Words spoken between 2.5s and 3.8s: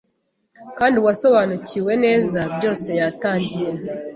byose yatangiye